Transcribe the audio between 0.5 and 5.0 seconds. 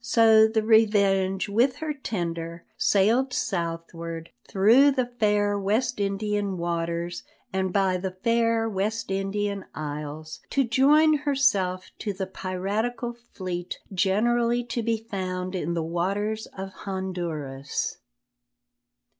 Revenge, with her tender, sailed southward, through